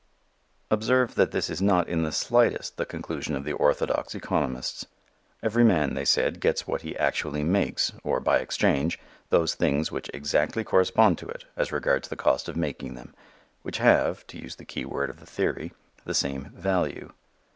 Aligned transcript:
Observe 0.71 1.13
that 1.13 1.29
this 1.29 1.47
is 1.47 1.61
not 1.61 1.87
in 1.87 2.01
the 2.01 2.11
slightest 2.11 2.75
the 2.75 2.87
conclusion 2.87 3.35
of 3.35 3.43
the 3.43 3.53
orthodox 3.53 4.15
economists. 4.15 4.87
Every 5.43 5.63
man, 5.63 5.93
they 5.93 6.05
said, 6.05 6.39
gets 6.39 6.65
what 6.65 6.81
he 6.81 6.97
actually 6.97 7.43
makes, 7.43 7.91
or, 8.03 8.19
by 8.19 8.39
exchange, 8.39 8.97
those 9.29 9.53
things 9.53 9.91
which 9.91 10.09
exactly 10.11 10.63
correspond 10.63 11.19
to 11.19 11.27
it 11.29 11.45
as 11.55 11.71
regards 11.71 12.07
the 12.07 12.15
cost 12.15 12.49
of 12.49 12.57
making 12.57 12.95
them 12.95 13.13
which 13.61 13.77
have, 13.77 14.25
to 14.25 14.39
use 14.39 14.55
the 14.55 14.65
key 14.65 14.85
word 14.85 15.11
of 15.11 15.19
the 15.19 15.27
theory, 15.27 15.71
the 16.03 16.15
same 16.15 16.45
value. 16.55 17.13